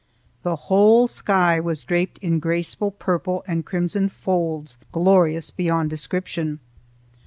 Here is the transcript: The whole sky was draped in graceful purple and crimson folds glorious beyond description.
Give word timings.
The 0.41 0.55
whole 0.55 1.05
sky 1.05 1.59
was 1.59 1.83
draped 1.83 2.17
in 2.23 2.39
graceful 2.39 2.89
purple 2.89 3.43
and 3.45 3.63
crimson 3.63 4.09
folds 4.09 4.79
glorious 4.91 5.51
beyond 5.51 5.91
description. 5.91 6.59